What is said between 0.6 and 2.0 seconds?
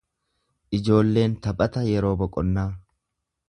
Ijoolleen taphata